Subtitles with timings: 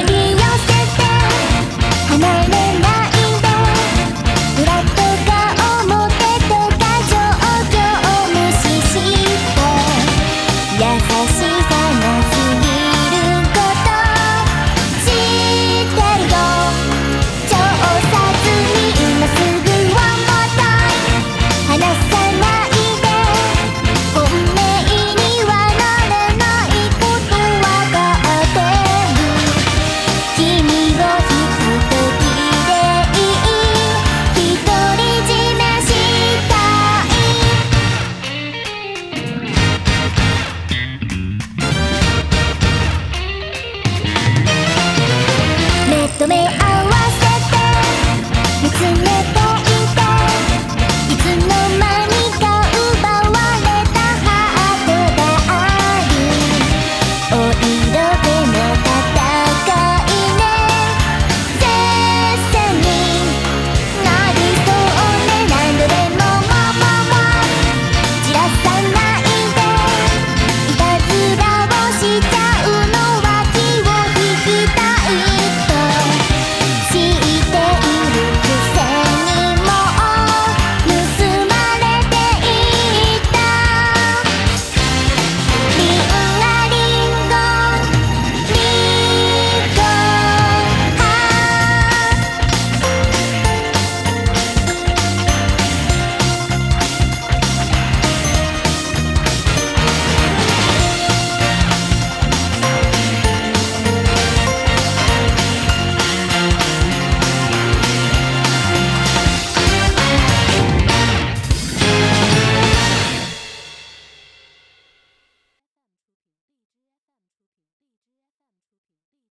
[0.00, 1.02] 寄せて
[2.08, 2.67] 離れ